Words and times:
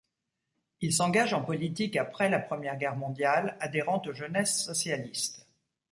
Il 0.81 0.93
s'engage 0.93 1.35
en 1.35 1.43
politique 1.43 1.95
après 1.95 2.27
la 2.27 2.39
première 2.39 2.75
guerre 2.75 2.95
mondiale, 2.95 3.55
adhérent 3.59 4.01
aux 4.07 4.13
jeunesses 4.13 4.63
socialistes. 4.65 5.45